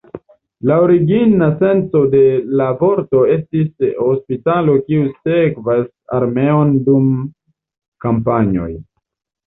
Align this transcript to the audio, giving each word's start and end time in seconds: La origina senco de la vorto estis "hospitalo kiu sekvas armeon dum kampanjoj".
La 0.69 0.77
origina 0.85 1.49
senco 1.59 2.01
de 2.13 2.21
la 2.63 2.71
vorto 2.81 3.23
estis 3.35 3.87
"hospitalo 4.07 4.79
kiu 4.91 5.07
sekvas 5.21 5.89
armeon 6.23 6.77
dum 6.91 7.09
kampanjoj". 8.09 8.71